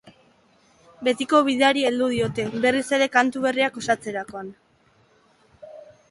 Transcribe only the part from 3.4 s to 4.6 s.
berriak osatzerakoan.